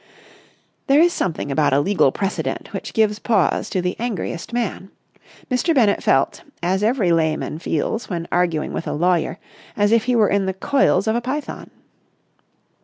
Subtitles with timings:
[0.87, 4.89] There is something about a legal precedent which gives pause to the angriest man.
[5.47, 5.75] Mr.
[5.75, 9.37] Bennett felt, as every layman feels when arguing with a lawyer,
[9.77, 11.69] as if he were in the coils of a python.